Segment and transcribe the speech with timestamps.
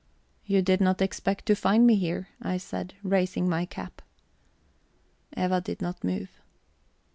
[0.43, 4.01] "You did not expect to find me here," I said, raising my cap.
[5.37, 6.41] Eva did not move.